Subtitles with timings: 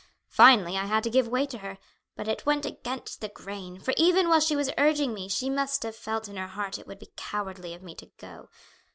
[0.31, 1.77] Finally, I had to give way to her,
[2.15, 5.83] but it went against the grain, for even while she was urging me she must
[5.83, 8.49] have felt in her heart it would be cowardly of me to go.